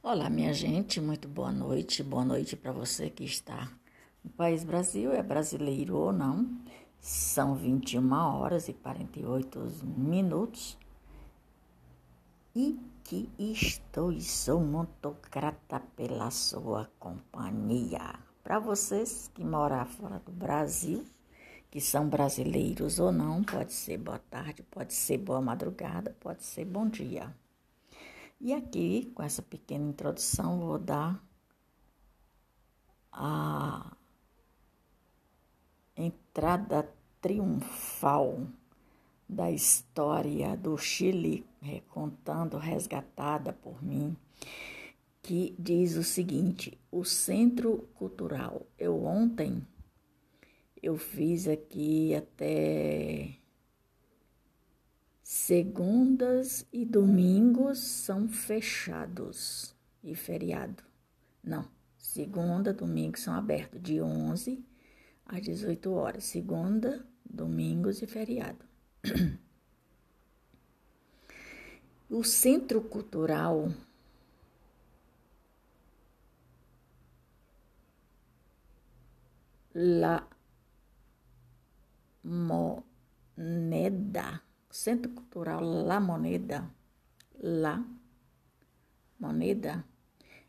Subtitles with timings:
[0.00, 2.04] Olá, minha gente, muito boa noite.
[2.04, 3.68] Boa noite para você que está
[4.22, 6.48] no país Brasil, é brasileiro ou não.
[7.00, 9.58] São 21 horas e 48
[9.96, 10.78] minutos.
[12.54, 18.20] E que estou e sou muito grata pela sua companhia.
[18.44, 21.04] Para vocês que moram fora do Brasil,
[21.72, 26.64] que são brasileiros ou não, pode ser boa tarde, pode ser boa madrugada, pode ser
[26.64, 27.34] bom dia.
[28.40, 31.22] E aqui, com essa pequena introdução, vou dar
[33.12, 33.96] a
[35.96, 36.88] entrada
[37.20, 38.46] triunfal
[39.28, 44.16] da história do Chile, recontando, resgatada por mim,
[45.20, 48.62] que diz o seguinte: o Centro Cultural.
[48.78, 49.66] Eu ontem
[50.80, 53.37] eu fiz aqui até
[55.30, 60.82] Segundas e domingos são fechados e feriado.
[61.44, 61.68] Não,
[61.98, 64.64] segunda, domingo são abertos de 11
[65.26, 66.24] às 18 horas.
[66.24, 68.64] Segunda, domingos e feriado.
[72.08, 73.70] O Centro Cultural
[79.74, 80.26] La
[82.24, 83.28] Moneda
[84.70, 86.70] Centro Cultural La Moneda,
[87.40, 87.82] La
[89.18, 89.82] Moneda,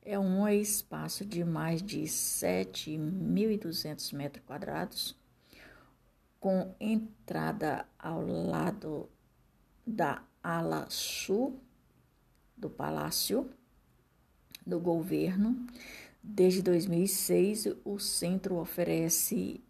[0.00, 5.16] é um espaço de mais de 7.200 metros quadrados,
[6.38, 9.10] com entrada ao lado
[9.84, 11.60] da ala sul
[12.56, 13.50] do Palácio
[14.64, 15.66] do Governo.
[16.22, 19.60] Desde 2006, o centro oferece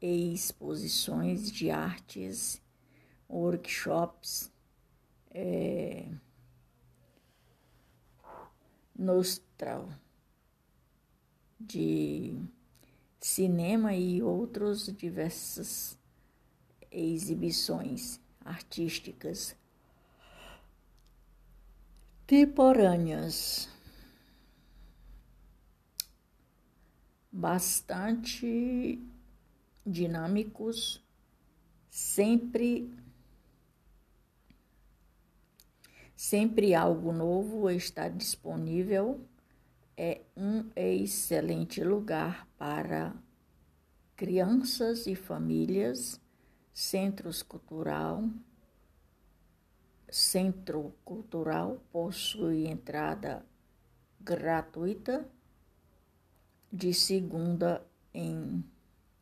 [0.00, 2.60] exposições de artes
[3.32, 4.52] workshops
[5.30, 6.06] é,
[8.94, 9.88] nostral
[11.58, 12.36] de
[13.18, 15.98] cinema e outras diversas
[16.90, 19.56] exibições artísticas
[22.26, 23.68] temporâneas.
[27.34, 29.00] Bastante
[29.86, 31.02] dinâmicos,
[31.90, 32.92] sempre
[36.24, 39.26] Sempre algo novo está disponível.
[39.96, 43.12] É um excelente lugar para
[44.14, 46.20] crianças e famílias.
[46.72, 48.22] Centros cultural.
[50.08, 53.44] Centro cultural possui entrada
[54.20, 55.28] gratuita
[56.72, 57.84] de segunda
[58.14, 58.64] em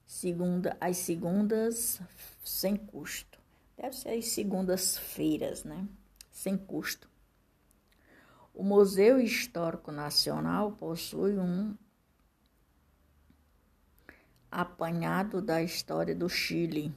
[0.04, 1.98] segunda às segundas
[2.44, 3.40] sem custo.
[3.78, 5.88] Deve ser as segundas-feiras, né?
[6.40, 7.06] Sem custo.
[8.54, 11.76] O Museu Histórico Nacional possui um
[14.50, 16.94] apanhado da história do Chile,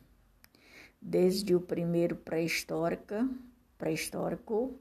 [1.02, 3.30] desde o primeiro pré-histórica,
[3.78, 4.80] pré-histórico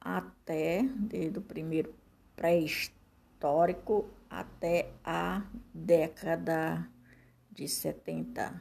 [0.00, 1.94] até desde o primeiro
[2.34, 6.90] pré-histórico até a década
[7.48, 8.60] de 70,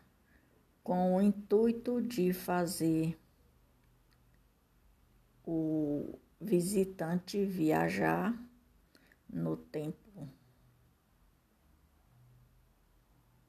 [0.83, 3.17] com o intuito de fazer
[5.45, 8.37] o visitante viajar
[9.29, 10.29] no tempo.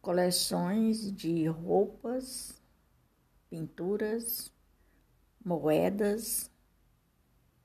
[0.00, 2.60] Coleções de roupas,
[3.48, 4.52] pinturas,
[5.44, 6.50] moedas,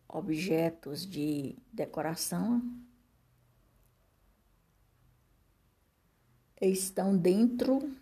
[0.08, 2.62] objetos de decoração
[6.62, 7.96] estão dentro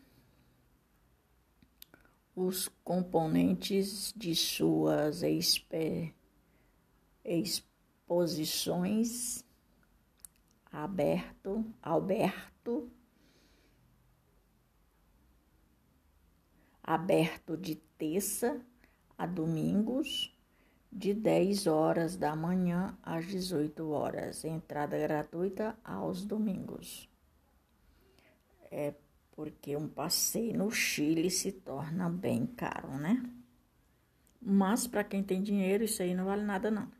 [2.38, 5.24] os componentes de suas
[7.26, 9.44] exposições
[10.72, 12.92] aberto, Alberto,
[16.84, 18.62] aberto de terça
[19.18, 20.32] a domingos,
[20.92, 24.46] de 10 horas da manhã às 18 horas.
[24.46, 27.10] Entrada gratuita aos domingos.
[28.70, 28.94] É
[29.38, 33.24] porque um passeio no Chile se torna bem caro, né?
[34.42, 36.92] Mas para quem tem dinheiro, isso aí não vale nada não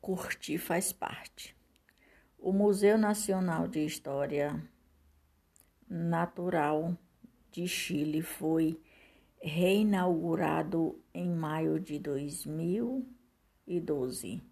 [0.00, 1.54] curtir faz parte.
[2.38, 4.58] O Museu Nacional de História
[5.86, 6.96] Natural
[7.50, 8.80] de Chile foi
[9.40, 14.42] reinaugurado em maio de 2012,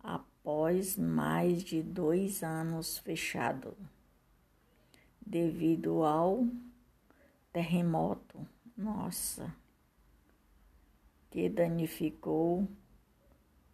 [0.00, 3.76] após mais de dois anos fechado,
[5.26, 6.46] devido ao
[7.52, 8.46] terremoto.
[8.76, 9.54] Nossa,
[11.30, 12.66] que danificou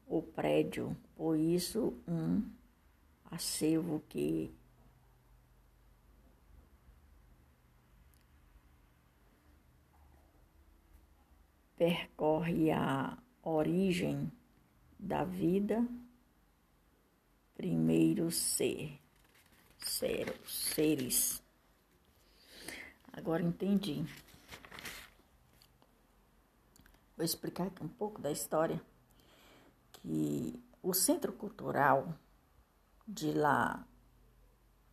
[0.07, 2.43] o prédio, por isso um
[3.31, 4.53] acervo que
[11.77, 14.31] percorre a origem
[14.99, 15.87] da vida,
[17.55, 18.99] primeiro ser,
[19.79, 21.43] ser seres.
[23.13, 24.05] Agora entendi.
[27.17, 28.81] Vou explicar aqui um pouco da história
[29.93, 32.15] que o Centro Cultural
[33.07, 33.85] de La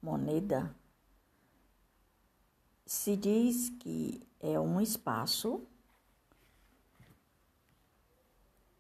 [0.01, 0.75] Moneda
[2.85, 5.67] se diz que é um espaço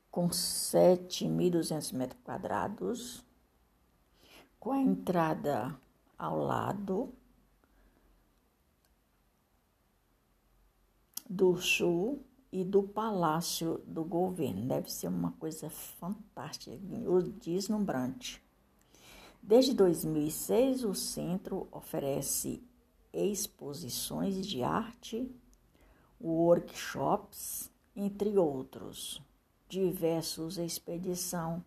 [0.09, 3.25] com 7.200 metros quadrados,
[4.59, 5.77] com a entrada
[6.17, 7.13] ao lado
[11.29, 14.67] do sul e do palácio do governo.
[14.67, 16.77] Deve ser uma coisa fantástica,
[17.39, 18.41] deslumbrante.
[19.41, 22.63] Desde 2006, o centro oferece
[23.13, 25.29] exposições de arte,
[26.19, 29.21] workshops, entre outros
[29.67, 31.63] diversos expedição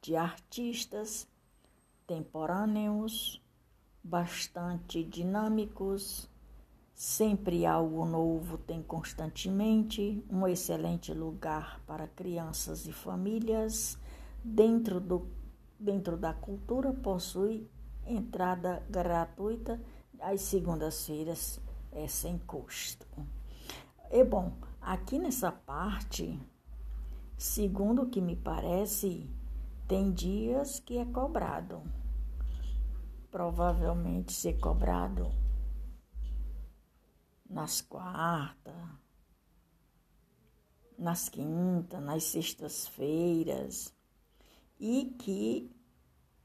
[0.00, 1.26] de artistas
[2.06, 3.42] temporâneos,
[4.06, 6.28] bastante dinâmicos,
[6.94, 13.98] sempre algo novo tem constantemente, um excelente lugar para crianças e famílias.
[14.42, 15.28] Dentro, do,
[15.78, 17.68] dentro da cultura possui
[18.06, 19.80] entrada gratuita,
[20.20, 21.60] às segundas-feiras
[21.90, 23.06] é sem custo.
[24.10, 26.40] E bom, aqui nessa parte
[27.38, 29.28] Segundo o que me parece,
[29.86, 31.82] tem dias que é cobrado.
[33.36, 35.30] Provavelmente ser cobrado
[37.46, 38.74] nas quartas,
[40.98, 43.94] nas quintas, nas sextas-feiras
[44.80, 45.70] e que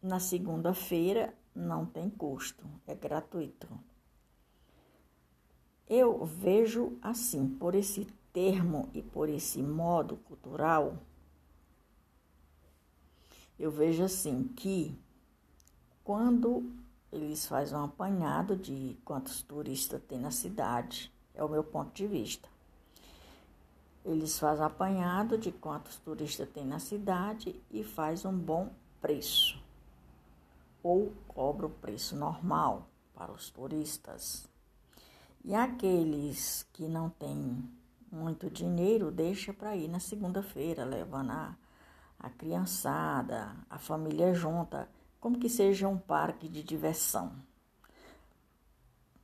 [0.02, 3.70] na segunda-feira não tem custo, é gratuito.
[5.88, 10.98] Eu vejo assim, por esse termo e por esse modo cultural,
[13.58, 14.94] eu vejo assim que
[16.04, 16.81] quando
[17.12, 22.08] eles fazem um apanhado de quantos turistas tem na cidade, é o meu ponto de
[22.08, 22.48] vista.
[24.04, 28.70] Eles fazem apanhado de quantos turistas tem na cidade e faz um bom
[29.00, 29.62] preço.
[30.82, 34.48] Ou cobra o preço normal para os turistas.
[35.44, 37.70] E aqueles que não têm
[38.12, 41.56] muito dinheiro, deixa para ir na segunda-feira, levando a,
[42.20, 44.90] a criançada, a família junta,
[45.22, 47.32] como que seja um parque de diversão.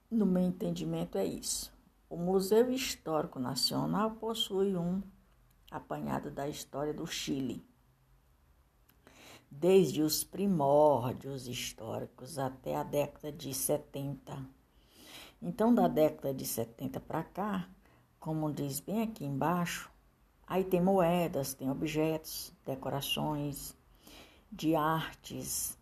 [0.09, 1.73] No meu entendimento, é isso.
[2.07, 5.01] O Museu Histórico Nacional possui um
[5.71, 7.65] apanhado da história do Chile,
[9.49, 14.45] desde os primórdios históricos até a década de 70.
[15.41, 17.67] Então, da década de 70 para cá,
[18.19, 19.89] como diz bem aqui embaixo,
[20.45, 23.75] aí tem moedas, tem objetos, decorações
[24.51, 25.77] de artes,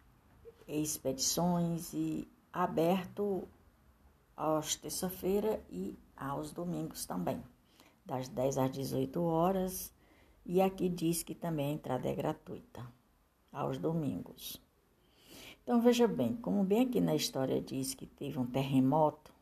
[0.67, 3.47] expedições e aberto
[4.35, 7.41] às terça-feira e aos domingos também,
[8.05, 9.93] das 10 às 18 horas.
[10.45, 12.85] E aqui diz que também a entrada é gratuita
[13.51, 14.61] aos domingos.
[15.63, 19.33] Então veja bem, como bem aqui na história diz que teve um terremoto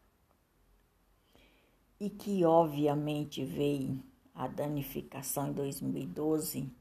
[2.00, 4.01] e que obviamente veio
[4.33, 6.71] a danificação em 2012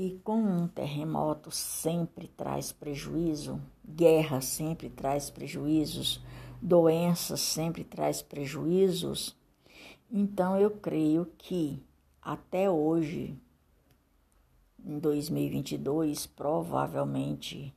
[0.00, 6.22] e com um terremoto sempre traz prejuízo, guerra sempre traz prejuízos,
[6.62, 9.36] doenças sempre traz prejuízos.
[10.08, 11.82] Então eu creio que
[12.22, 13.36] até hoje,
[14.86, 17.74] em 2022, provavelmente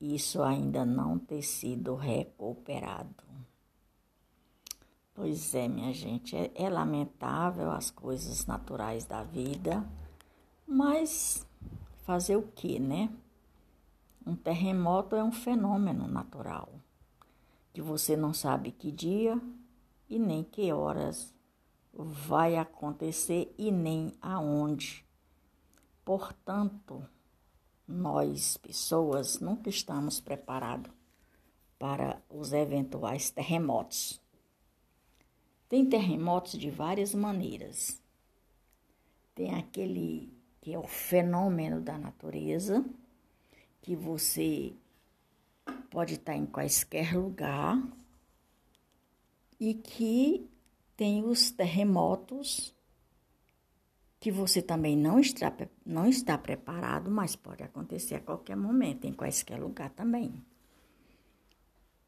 [0.00, 3.22] isso ainda não ter sido recuperado.
[5.12, 9.86] Pois é, minha gente, é, é lamentável as coisas naturais da vida,
[10.72, 11.46] mas
[12.04, 13.10] fazer o que, né?
[14.26, 16.72] Um terremoto é um fenômeno natural,
[17.72, 19.38] que você não sabe que dia
[20.08, 21.34] e nem que horas
[21.92, 25.04] vai acontecer e nem aonde.
[26.04, 27.06] Portanto,
[27.86, 30.90] nós, pessoas, nunca estamos preparados
[31.78, 34.20] para os eventuais terremotos.
[35.68, 38.00] Tem terremotos de várias maneiras.
[39.34, 42.84] Tem aquele que é o fenômeno da natureza,
[43.82, 44.72] que você
[45.90, 47.82] pode estar em quaisquer lugar
[49.58, 50.48] e que
[50.96, 52.72] tem os terremotos
[54.20, 55.52] que você também não está,
[55.84, 60.32] não está preparado, mas pode acontecer a qualquer momento, em qualquer lugar também.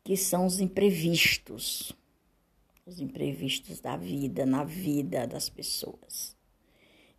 [0.05, 1.93] Que são os imprevistos.
[2.87, 6.37] Os imprevistos da vida, na vida das pessoas.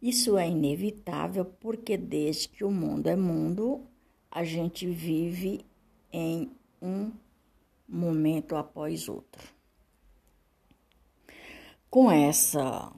[0.06, 3.82] Isso é inevitável porque desde que o mundo é mundo,
[4.30, 5.66] a gente vive
[6.14, 7.12] em um
[7.90, 9.42] momento após outro.
[11.90, 12.94] Com essa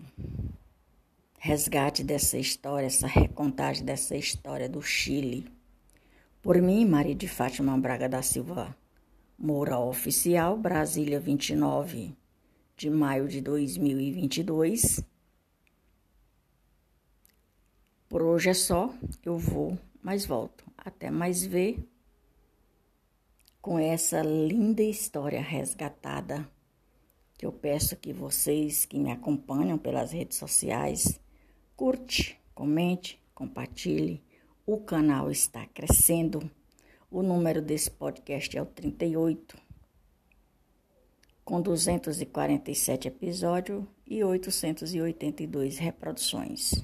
[1.39, 5.49] resgate dessa história, essa recontagem dessa história do Chile.
[6.41, 8.75] Por mim, Maria de Fátima Braga da Silva
[9.39, 12.13] Moura Oficial, Brasília, 29
[12.75, 15.01] de maio de 2022.
[18.09, 20.63] Por hoje é só, eu vou, mas volto.
[20.77, 21.85] Até mais ver
[23.61, 26.49] com essa linda história resgatada
[27.37, 31.19] que eu peço que vocês que me acompanham pelas redes sociais
[31.77, 34.23] Curte, comente, compartilhe.
[34.65, 36.49] O canal está crescendo.
[37.11, 39.55] O número desse podcast é o 38,
[41.45, 46.83] com 247 episódios e 882 reproduções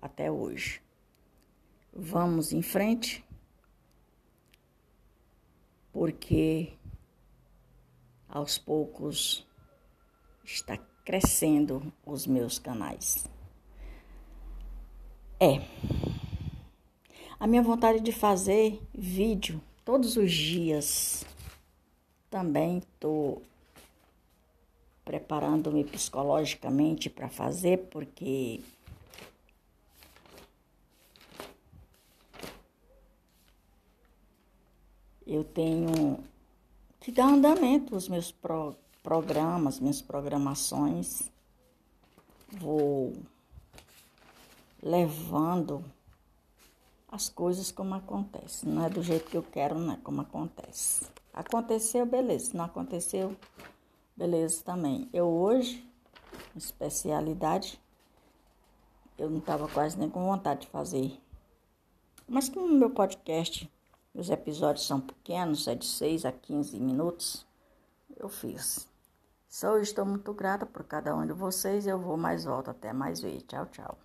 [0.00, 0.80] até hoje.
[1.92, 3.24] Vamos em frente,
[5.92, 6.72] porque
[8.28, 9.46] aos poucos
[10.44, 13.28] está crescendo os meus canais.
[15.38, 15.60] É.
[17.38, 21.24] A minha vontade de fazer vídeo todos os dias.
[22.28, 23.42] Também estou
[25.04, 28.60] preparando-me psicologicamente para fazer, porque
[35.30, 36.18] eu tenho
[36.98, 41.30] que dar andamento aos meus pro, programas, minhas programações.
[42.48, 43.12] Vou
[44.82, 45.84] levando
[47.08, 48.68] as coisas como acontecem.
[48.68, 51.06] Não é do jeito que eu quero, não é como acontece.
[51.32, 52.50] Aconteceu, beleza.
[52.52, 53.36] Não aconteceu,
[54.16, 55.08] beleza também.
[55.12, 55.88] Eu hoje,
[56.56, 57.80] especialidade,
[59.16, 61.20] eu não estava quase nem com vontade de fazer.
[62.26, 63.70] Mas como meu podcast,
[64.14, 67.46] os episódios são pequenos, é de 6 a 15 minutos,
[68.16, 68.88] eu fiz.
[69.50, 71.84] Só estou muito grata por cada um de vocês.
[71.84, 72.70] Eu vou mais volto.
[72.70, 73.42] Até mais ver.
[73.42, 73.98] Tchau, tchau.